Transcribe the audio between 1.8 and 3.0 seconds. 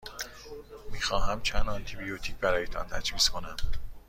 بیوتیک برایتان